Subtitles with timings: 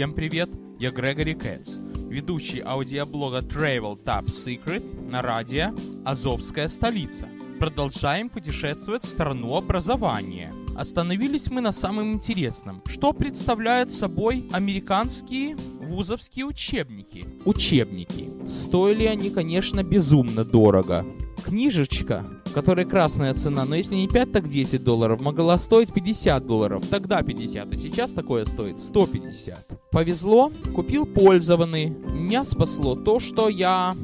[0.00, 0.48] Всем привет,
[0.78, 1.76] я Грегори Кэтс,
[2.08, 5.74] ведущий аудиоблога Travel Top Secret на радио
[6.06, 7.28] «Азовская столица».
[7.58, 10.54] Продолжаем путешествовать в страну образования.
[10.74, 12.80] Остановились мы на самом интересном.
[12.86, 17.26] Что представляют собой американские вузовские учебники?
[17.44, 18.30] Учебники.
[18.48, 21.04] Стоили они, конечно, безумно дорого.
[21.44, 26.84] Книжечка которой красная цена, но если не 5, так 10 долларов, могла стоить 50 долларов,
[26.88, 29.90] тогда 50, а сейчас такое стоит 150.
[29.90, 33.94] Повезло, купил пользованный, меня спасло то, что я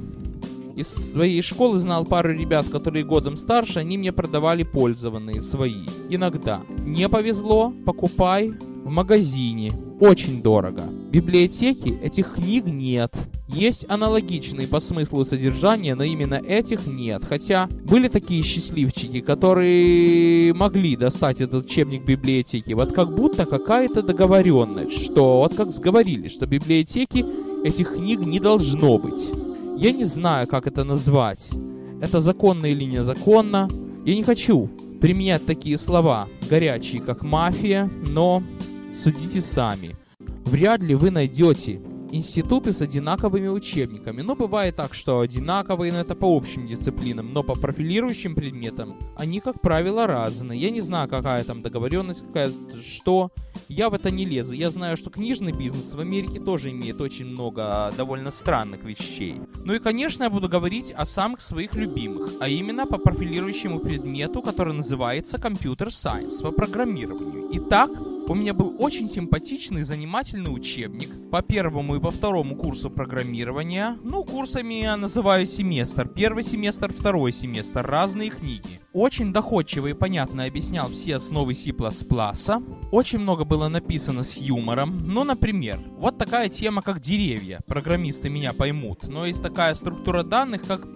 [0.77, 5.86] из своей школы знал пару ребят, которые годом старше, они мне продавали пользованные свои.
[6.10, 6.60] Иногда.
[6.84, 8.52] Не повезло, покупай
[8.84, 9.72] в магазине.
[10.00, 10.83] Очень дорого.
[10.83, 13.14] В библиотеке этих книг нет.
[13.56, 17.23] Есть аналогичные по смыслу содержания, но именно этих нет.
[17.27, 22.74] Хотя были такие счастливчики, которые могли достать этот учебник библиотеки.
[22.74, 27.24] Вот как будто какая-то договоренность, что вот как сговорились, что в библиотеке
[27.64, 29.30] этих книг не должно быть.
[29.78, 31.48] Я не знаю, как это назвать.
[32.02, 33.70] Это законно или незаконно.
[34.05, 34.69] Я не хочу
[35.00, 38.42] применять такие слова, горячие, как мафия, но
[39.02, 39.97] судите сами.
[40.45, 41.80] Вряд ли вы найдете
[42.12, 44.22] институты с одинаковыми учебниками.
[44.22, 49.40] Но бывает так, что одинаковые, но это по общим дисциплинам, но по профилирующим предметам они,
[49.40, 50.60] как правило, разные.
[50.60, 52.50] Я не знаю, какая там договоренность, какая
[52.84, 53.30] что.
[53.68, 54.52] Я в это не лезу.
[54.52, 59.40] Я знаю, что книжный бизнес в Америке тоже имеет очень много довольно странных вещей.
[59.64, 64.42] Ну и, конечно, я буду говорить о самых своих любимых, а именно по профилирующему предмету,
[64.42, 67.48] который называется Computer Science, по программированию.
[67.52, 67.90] Итак,
[68.28, 73.96] у меня был очень симпатичный занимательный учебник по первому и по второму курсу программирования.
[74.02, 76.08] Ну, курсами я называю семестр.
[76.08, 77.86] Первый семестр, второй семестр.
[77.86, 78.80] Разные книги.
[78.92, 81.72] Очень доходчиво и понятно объяснял все основы C++.
[82.91, 85.02] Очень много было написано с юмором.
[85.06, 87.61] Ну, например, вот такая тема, как деревья.
[87.66, 89.06] Программисты меня поймут.
[89.06, 90.95] Но есть такая структура данных, как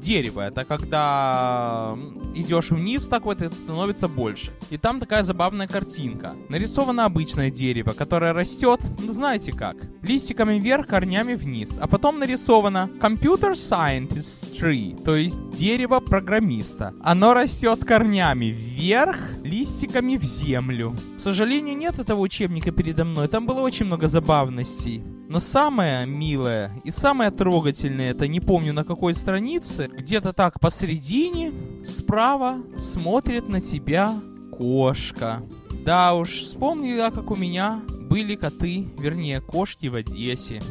[0.00, 0.42] дерево.
[0.42, 1.96] Это когда
[2.34, 4.52] идешь вниз, так вот это становится больше.
[4.70, 6.32] И там такая забавная картинка.
[6.48, 11.70] Нарисовано обычное дерево, которое растет, ну знаете как, листиками вверх, корнями вниз.
[11.80, 16.94] А потом нарисовано Computer Scientist Tree, то есть дерево программиста.
[17.02, 20.94] Оно растет корнями вверх, листиками в землю.
[21.16, 23.28] К сожалению, нет этого учебника передо мной.
[23.28, 25.02] Там было очень много забавностей.
[25.28, 31.52] Но самое милое и самое трогательное, это не помню на какой странице, где-то так посередине,
[31.84, 34.18] справа смотрит на тебя
[34.56, 35.42] кошка.
[35.84, 40.62] Да уж, вспомни, да, как у меня были коты, вернее, кошки в Одессе.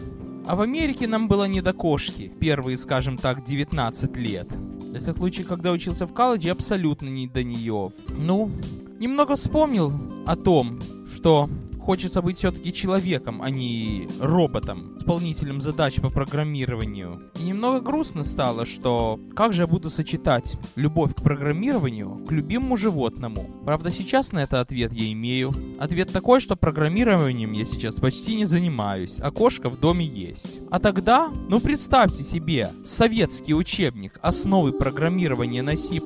[0.47, 4.47] А в Америке нам было не до кошки, первые, скажем так, 19 лет.
[4.95, 7.89] Это случай, когда учился в колледже, абсолютно не до нее.
[8.18, 8.50] Ну,
[8.97, 9.94] немного вспомнил
[10.25, 10.79] о том,
[11.13, 11.47] что
[11.87, 17.18] хочется быть все-таки человеком, а не роботом, исполнителем задач по программированию.
[17.40, 22.75] И немного грустно стало, что как же я буду сочетать любовь к программированию к любимому
[22.75, 23.50] животному?
[23.63, 25.53] Правда, сейчас на это ответ я имею.
[25.79, 30.59] Ответ такой, что программированием я сейчас почти не занимаюсь, а кошка в доме есть.
[30.72, 36.01] А тогда, ну представьте себе, советский учебник «Основы программирования на C++»,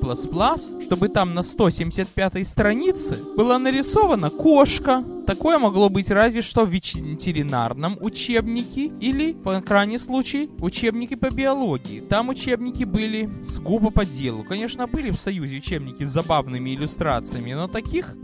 [0.86, 5.02] чтобы там на 175 странице была нарисована кошка.
[5.26, 12.00] Такое могло быть разве что в ветеринарном учебнике или, по крайней случае, учебники по биологии.
[12.00, 14.44] Там учебники были сгубо по делу.
[14.44, 18.14] Конечно, были в Союзе учебники с забавными иллюстрациями, но таких,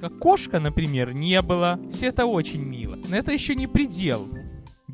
[0.00, 1.78] как кошка, например, не было.
[1.92, 2.96] Все это очень мило.
[3.08, 4.28] Но это еще не предел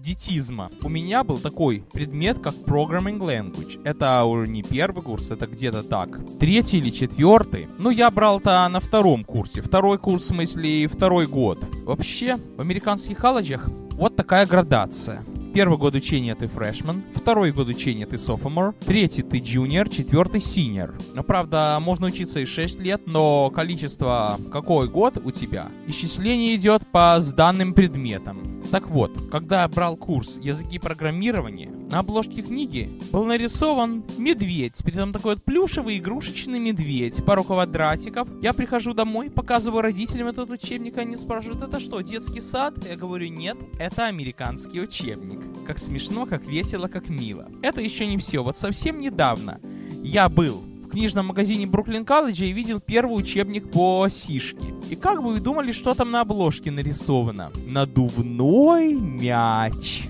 [0.04, 0.70] детизма.
[0.82, 3.80] У меня был такой предмет, как Programming Language.
[3.84, 6.20] Это уже не первый курс, это где-то так.
[6.38, 7.68] Третий или четвертый.
[7.78, 9.62] Ну, я брал-то на втором курсе.
[9.62, 11.58] Второй курс, в смысле, второй год.
[11.84, 15.22] Вообще, в американских колледжах вот такая градация.
[15.54, 20.92] Первый год учения ты фрешман, второй год учения ты sophomore, третий ты junior, четвертый senior.
[21.14, 26.84] Но, правда, можно учиться и 6 лет, но количество какой год у тебя, исчисление идет
[26.90, 28.53] по сданным предметам.
[28.70, 34.94] Так вот, когда я брал курс языки программирования, на обложке книги был нарисован медведь, при
[34.94, 38.28] этом такой вот плюшевый игрушечный медведь, пару квадратиков.
[38.42, 42.74] Я прихожу домой, показываю родителям этот учебник, они спрашивают, это что, детский сад?
[42.88, 45.40] Я говорю, нет, это американский учебник.
[45.66, 47.48] Как смешно, как весело, как мило.
[47.62, 48.42] Это еще не все.
[48.42, 49.60] Вот совсем недавно
[50.02, 50.64] я был
[50.94, 54.72] книжном магазине Бруклин Колледжа и видел первый учебник по сишке.
[54.90, 57.50] И как бы вы думали, что там на обложке нарисовано?
[57.66, 60.06] Надувной мяч.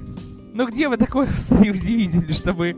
[0.52, 2.76] Ну где вы такое в Союзе видели, чтобы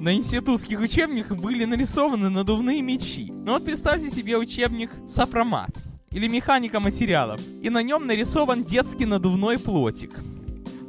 [0.00, 3.30] на институтских учебниках были нарисованы надувные мечи?
[3.30, 5.70] Ну вот представьте себе учебник «Сопромат».
[6.10, 10.18] или механика материалов, и на нем нарисован детский надувной плотик.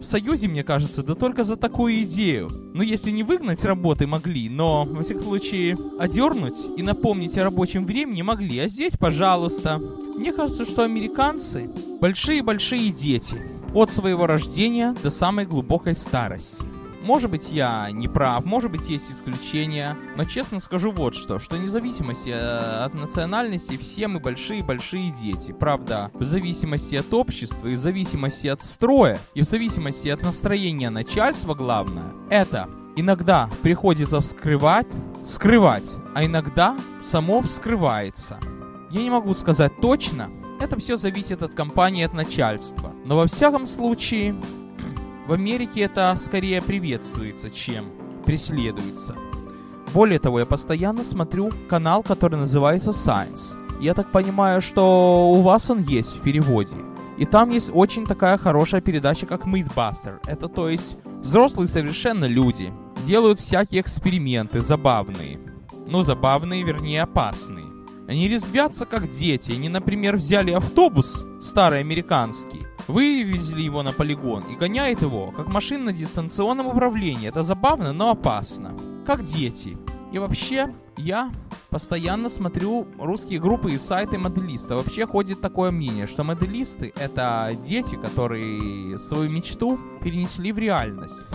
[0.05, 2.49] Союзе, мне кажется, да только за такую идею.
[2.73, 7.85] Ну, если не выгнать работы могли, но, во всяком случае, одернуть и напомнить о рабочем
[7.85, 8.59] времени могли.
[8.59, 9.81] А здесь, пожалуйста.
[10.17, 11.69] Мне кажется, что американцы
[11.99, 13.37] большие-большие дети.
[13.73, 16.74] От своего рождения до самой глубокой старости.
[17.05, 21.55] Может быть, я не прав, может быть, есть исключения, но честно скажу вот что, что
[21.55, 25.51] вне зависимости э, от национальности все мы большие-большие дети.
[25.51, 30.89] Правда, в зависимости от общества, и в зависимости от строя, и в зависимости от настроения
[30.89, 34.87] начальства, главное, это иногда приходится вскрывать,
[35.23, 38.39] скрывать, а иногда само вскрывается.
[38.89, 42.93] Я не могу сказать точно, это все зависит от компании, от начальства.
[43.05, 44.33] Но во всяком случае,
[45.27, 47.85] в Америке это скорее приветствуется, чем
[48.25, 49.15] преследуется.
[49.93, 53.57] Более того, я постоянно смотрю канал, который называется Science.
[53.79, 56.75] Я так понимаю, что у вас он есть в переводе.
[57.17, 60.19] И там есть очень такая хорошая передача, как Mythbuster.
[60.27, 62.71] Это то есть взрослые совершенно люди
[63.07, 65.39] делают всякие эксперименты забавные.
[65.87, 67.65] Ну, забавные, вернее, опасные.
[68.07, 69.53] Они резвятся как дети.
[69.53, 72.54] Они, например, взяли автобус старый американский
[72.87, 77.27] Вывезли его на полигон и гоняет его, как машина на дистанционном управлении.
[77.27, 78.75] Это забавно, но опасно.
[79.07, 79.77] Как дети.
[80.11, 81.31] И вообще, я
[81.69, 84.75] постоянно смотрю русские группы и сайты моделиста.
[84.75, 91.25] Вообще ходит такое мнение, что моделисты— это дети, которые свою мечту перенесли в реальность.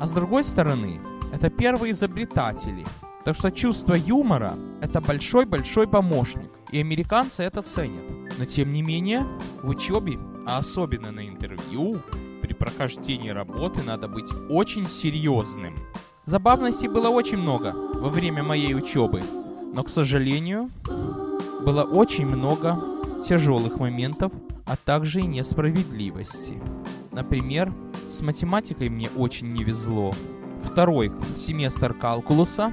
[0.00, 1.00] А с другой стороны,
[1.32, 2.86] это первые изобретатели.
[3.24, 6.50] Так что чувство юмора— это большой-большой помощник.
[6.70, 8.04] И американцы это ценят.
[8.38, 9.26] Но тем не менее,
[9.62, 11.96] в учебе а особенно на интервью,
[12.42, 15.74] при прохождении работы надо быть очень серьезным.
[16.24, 19.22] Забавностей было очень много во время моей учебы,
[19.72, 20.68] но, к сожалению,
[21.64, 22.78] было очень много
[23.28, 24.32] тяжелых моментов,
[24.66, 26.60] а также и несправедливости.
[27.12, 27.72] Например,
[28.08, 30.12] с математикой мне очень не везло.
[30.64, 32.72] Второй семестр калкулуса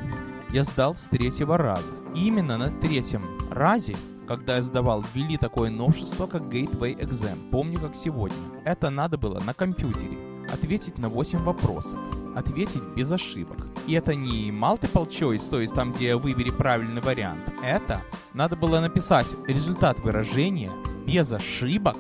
[0.52, 1.84] я сдал с третьего раза.
[2.16, 3.96] И именно на третьем разе
[4.28, 7.50] когда я сдавал, ввели такое новшество, как Gateway Exam.
[7.50, 8.38] Помню, как сегодня.
[8.66, 10.18] Это надо было на компьютере.
[10.52, 12.00] Ответить на 8 вопросов.
[12.36, 13.68] Ответить без ошибок.
[13.88, 17.42] И это не multiple choice, то есть там, где выбери правильный вариант.
[17.64, 18.04] Это
[18.34, 20.72] надо было написать результат выражения
[21.06, 21.98] без ошибок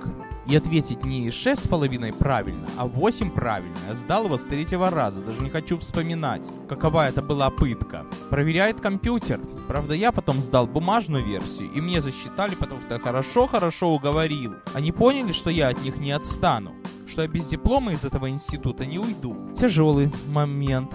[0.49, 3.75] и ответить не 6,5 правильно, а 8 правильно.
[3.87, 8.05] Я сдал его с третьего раза, даже не хочу вспоминать, какова это была пытка.
[8.29, 9.39] Проверяет компьютер.
[9.67, 14.55] Правда, я потом сдал бумажную версию, и мне засчитали, потому что я хорошо-хорошо уговорил.
[14.73, 16.73] Они поняли, что я от них не отстану,
[17.07, 19.35] что я без диплома из этого института не уйду.
[19.59, 20.91] Тяжелый момент.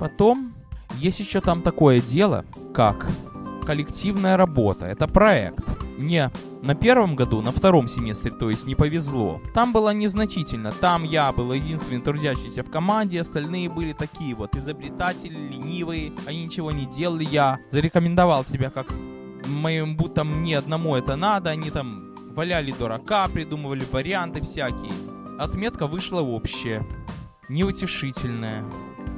[0.00, 0.54] Потом
[0.98, 2.44] есть еще там такое дело,
[2.74, 3.06] как
[3.64, 4.86] коллективная работа.
[4.86, 5.64] Это проект.
[5.98, 6.30] Мне
[6.62, 9.40] на первом году, на втором семестре, то есть не повезло.
[9.54, 10.72] Там было незначительно.
[10.72, 16.70] Там я был единственный трудящийся в команде, остальные были такие вот изобретатели, ленивые, они ничего
[16.70, 17.24] не делали.
[17.24, 18.86] Я зарекомендовал себя как
[19.46, 24.92] моим, будто мне одному это надо, они там валяли дурака, придумывали варианты всякие.
[25.38, 26.86] Отметка вышла общая,
[27.48, 28.64] неутешительная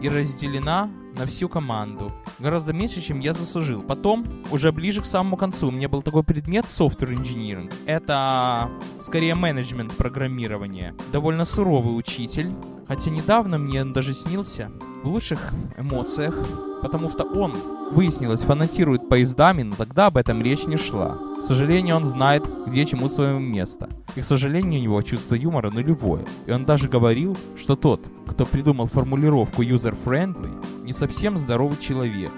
[0.03, 2.13] и разделена на всю команду.
[2.39, 3.83] Гораздо меньше, чем я заслужил.
[3.83, 7.73] Потом, уже ближе к самому концу, у меня был такой предмет Software Engineering.
[7.87, 8.71] Это
[9.03, 10.95] скорее менеджмент программирования.
[11.13, 12.55] Довольно суровый учитель.
[12.87, 14.71] Хотя недавно мне он даже снился
[15.03, 16.35] в лучших эмоциях,
[16.81, 17.55] потому что он,
[17.91, 21.19] выяснилось, фанатирует поездами, но тогда об этом речь не шла.
[21.43, 23.91] К сожалению, он знает, где чему свое место.
[24.17, 26.25] И, к сожалению, у него чувство юмора нулевое.
[26.47, 32.33] И он даже говорил, что тот, кто придумал формулировку user-friendly, не совсем здоровый человек.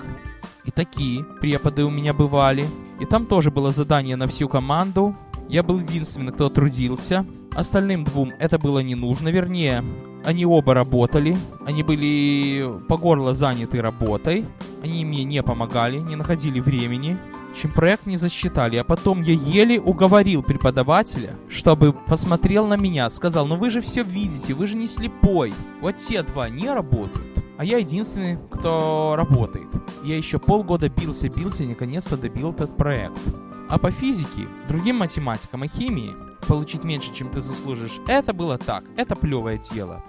[0.64, 2.66] И такие преподы у меня бывали.
[2.98, 5.14] И там тоже было задание на всю команду.
[5.48, 7.24] Я был единственный, кто трудился.
[7.54, 9.84] Остальным двум это было не нужно, вернее,
[10.24, 14.44] они оба работали, они были по горло заняты работой,
[14.82, 17.18] они мне не помогали, не находили времени
[17.60, 18.76] чем проект не засчитали.
[18.76, 24.02] А потом я еле уговорил преподавателя, чтобы посмотрел на меня, сказал, ну вы же все
[24.02, 25.52] видите, вы же не слепой.
[25.80, 29.68] Вот те два не работают, а я единственный, кто работает.
[30.02, 33.20] Я еще полгода бился, бился и наконец-то добил этот проект.
[33.68, 36.14] А по физике, другим математикам и химии
[36.48, 40.02] получить меньше, чем ты заслужишь, это было так, это плевое дело.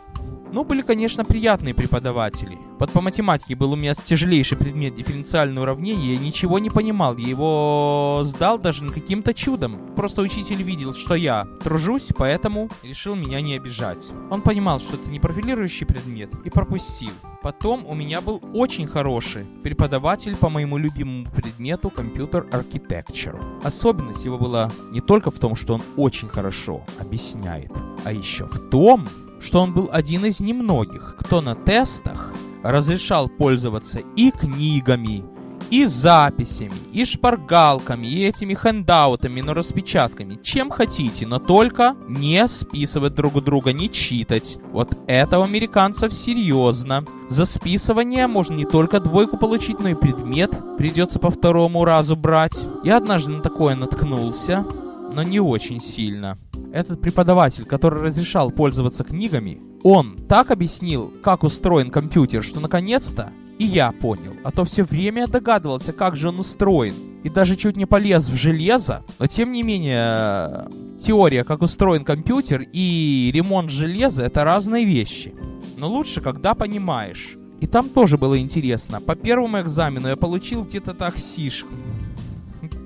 [0.52, 2.58] Ну, были, конечно, приятные преподаватели.
[2.78, 7.30] Вот по математике был у меня тяжелейший предмет дифференциальное уравнение, я ничего не понимал, я
[7.30, 9.94] его сдал даже каким-то чудом.
[9.96, 14.10] Просто учитель видел, что я тружусь, поэтому решил меня не обижать.
[14.30, 17.12] Он понимал, что это не профилирующий предмет, и пропустил.
[17.42, 23.40] Потом у меня был очень хороший преподаватель по моему любимому предмету компьютер Architecture.
[23.64, 27.72] Особенность его была не только в том, что он очень хорошо объясняет,
[28.04, 29.08] а еще в том,
[29.42, 32.34] что он был один из немногих, кто на тестах
[32.64, 35.24] разрешал пользоваться и книгами,
[35.72, 43.16] и записями, и шпаргалками, и этими хендаутами, но распечатками, чем хотите, но только не списывать
[43.16, 44.58] друг у друга, не читать.
[44.72, 47.06] Вот это у американцев серьезно.
[47.30, 52.60] За списывание можно не только двойку получить, но и предмет придется по второму разу брать.
[52.84, 54.66] Я однажды на такое наткнулся,
[55.14, 56.38] но не очень сильно.
[56.74, 63.66] Этот преподаватель, который разрешал пользоваться книгами, он так объяснил, как устроен компьютер, что наконец-то и
[63.66, 66.96] я понял, а то все время догадывался, как же он устроен.
[67.24, 70.68] И даже чуть не полез в железо, но тем не менее,
[71.06, 75.36] теория, как устроен компьютер и ремонт железа это разные вещи.
[75.78, 77.38] Но лучше, когда понимаешь.
[77.60, 79.00] И там тоже было интересно.
[79.00, 81.76] По первому экзамену я получил где-то так сишку.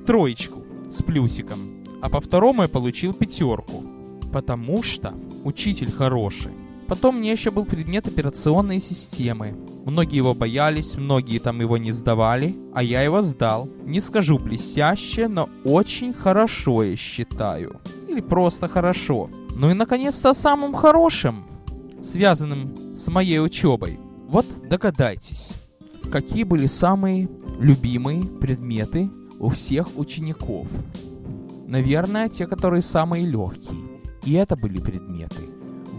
[0.06, 1.75] Троечку с плюсиком.
[2.06, 3.84] А по второму я получил пятерку.
[4.32, 6.52] Потому что учитель хороший.
[6.88, 9.56] Потом мне еще был предмет операционной системы.
[9.86, 13.68] Многие его боялись, многие там его не сдавали, а я его сдал.
[13.86, 17.82] Не скажу блестяще, но очень хорошо я считаю.
[18.08, 19.32] Или просто хорошо.
[19.56, 21.44] Ну и наконец-то о самом хорошем,
[22.04, 23.98] связанном с моей учебой.
[24.28, 25.54] Вот догадайтесь,
[26.12, 29.10] какие были самые любимые предметы
[29.40, 30.68] у всех учеников.
[31.76, 34.00] Наверное, те, которые самые легкие.
[34.24, 35.42] И это были предметы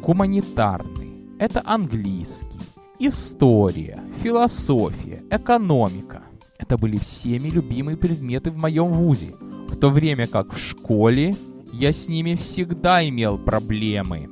[0.02, 2.60] гуманитарный, это английский,
[2.98, 6.22] история, философия, экономика.
[6.56, 9.34] Это были всеми любимые предметы в моем вузе,
[9.68, 11.34] в то время как в школе
[11.74, 14.30] я с ними всегда имел проблемы.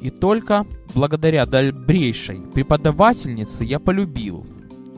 [0.00, 4.46] И только благодаря добрейшей преподавательнице я полюбил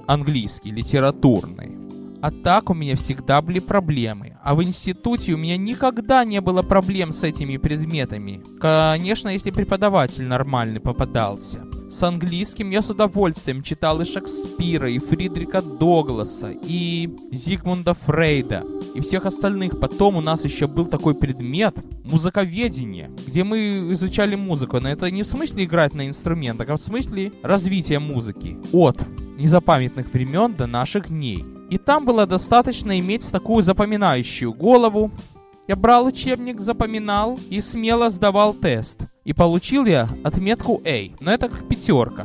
[0.06, 1.77] английский литературный.
[2.20, 4.36] А так у меня всегда были проблемы.
[4.42, 8.42] А в институте у меня никогда не было проблем с этими предметами.
[8.60, 11.60] Конечно, если преподаватель нормальный попадался.
[11.90, 18.62] С английским я с удовольствием читал и Шекспира, и Фридрика Догласа, и Зигмунда Фрейда,
[18.94, 19.80] и всех остальных.
[19.80, 24.78] Потом у нас еще был такой предмет музыковедение, где мы изучали музыку.
[24.80, 28.58] Но это не в смысле играть на инструментах, а в смысле развития музыки.
[28.70, 28.98] От
[29.38, 31.42] незапамятных времен до наших дней.
[31.70, 35.10] И там было достаточно иметь такую запоминающую голову.
[35.66, 38.98] Я брал учебник, запоминал и смело сдавал тест.
[39.28, 42.24] И получил я отметку A, но это как пятерка.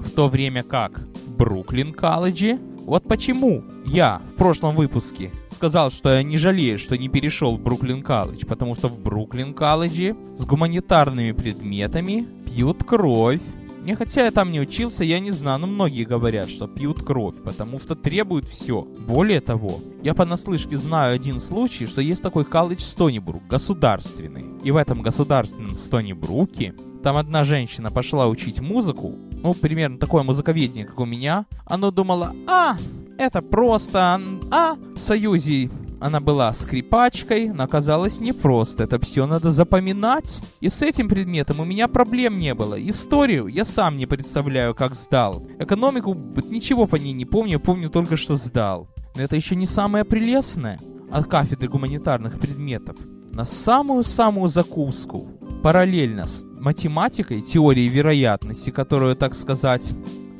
[0.00, 6.22] В то время как Бруклин колледже, вот почему я в прошлом выпуске сказал, что я
[6.22, 11.32] не жалею, что не перешел в Бруклин колледж, потому что в Бруклин колледже с гуманитарными
[11.32, 13.40] предметами пьют кровь,
[13.82, 17.34] мне хотя я там не учился, я не знаю, но многие говорят, что пьют кровь,
[17.42, 18.86] потому что требуют все.
[19.08, 24.44] Более того, я понаслышке знаю один случай, что есть такой колледж Стонибрук, государственный.
[24.62, 30.86] И в этом государственном Стонибруке там одна женщина пошла учить музыку, ну, примерно такое музыковедение,
[30.86, 31.46] как у меня.
[31.66, 32.76] Она думала, а,
[33.18, 34.20] это просто,
[34.52, 35.70] а, в Союзе
[36.02, 38.82] она была скрипачкой, но оказалось непросто.
[38.82, 40.40] Это все надо запоминать.
[40.60, 42.74] И с этим предметом у меня проблем не было.
[42.74, 45.46] Историю я сам не представляю, как сдал.
[45.60, 46.14] Экономику
[46.50, 48.88] ничего по ней не помню, помню только, что сдал.
[49.14, 50.80] Но это еще не самое прелестное
[51.10, 52.96] от кафедры гуманитарных предметов.
[53.30, 55.28] На самую-самую закуску,
[55.62, 59.92] параллельно с математикой, теорией вероятности, которую, так сказать,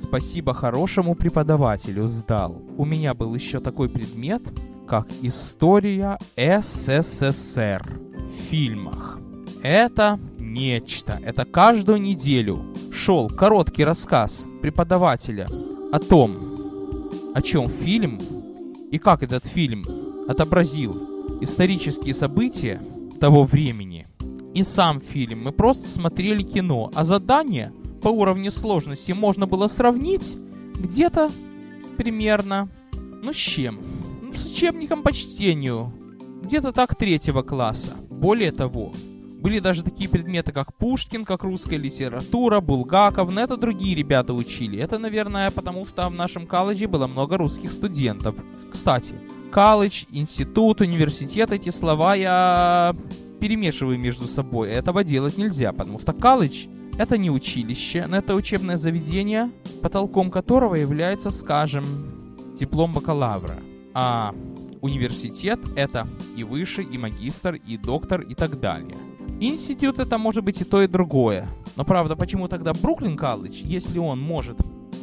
[0.03, 2.61] спасибо хорошему преподавателю сдал.
[2.77, 4.43] У меня был еще такой предмет,
[4.87, 9.19] как история СССР в фильмах.
[9.63, 11.19] Это нечто.
[11.25, 15.49] Это каждую неделю шел короткий рассказ преподавателя
[15.93, 18.21] о том, о чем фильм
[18.91, 19.85] и как этот фильм
[20.29, 20.97] отобразил
[21.41, 22.81] исторические события
[23.21, 24.07] того времени.
[24.55, 25.45] И сам фильм.
[25.45, 27.73] Мы просто смотрели кино, а задание
[28.03, 30.37] по уровню сложности можно было сравнить
[30.75, 31.31] где-то
[31.97, 32.69] примерно,
[33.23, 33.81] ну с чем?
[34.39, 35.93] С учебником по чтению.
[36.43, 37.95] Где-то так третьего класса.
[38.11, 38.93] Более того,
[39.43, 44.79] были даже такие предметы, как Пушкин, как русская литература, Булгаков, но это другие ребята учили.
[44.79, 48.37] Это, наверное, потому что в нашем колледже было много русских студентов.
[48.71, 49.15] Кстати,
[49.53, 52.95] колледж, институт, университет, эти слова я
[53.41, 54.71] перемешиваю между собой.
[54.71, 56.67] Этого делать нельзя, потому что колледж
[56.99, 59.51] Это не училище, но это учебное заведение,
[59.83, 61.85] потолком которого является, скажем,
[62.61, 63.57] диплом бакалавра.
[63.95, 64.35] А
[64.81, 68.97] университет— это и выше, и магистр, и доктор, и так далее.
[69.41, 71.49] Институт— это может быть и то, и другое.
[71.77, 74.59] Но правда, почему тогда Бруклин колледж, если он может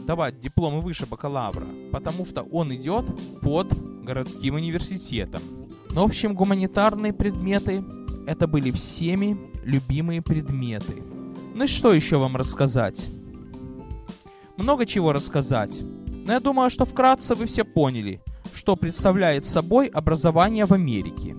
[0.05, 1.65] давать дипломы выше бакалавра?
[1.91, 3.05] Потому что он идет
[3.41, 5.41] под городским университетом.
[5.91, 7.83] Но, в общем, гуманитарные предметы—
[8.27, 11.03] это были всеми любимые предметы.
[11.55, 13.05] Ну и что еще вам рассказать?
[14.57, 15.77] Много чего рассказать.
[16.25, 18.21] Но я думаю, что вкратце вы все поняли,
[18.59, 21.33] что представляет собой образование в Америке.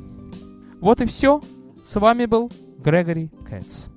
[0.80, 1.42] Вот и все.
[1.86, 3.88] С вами был Грегори Кэтс.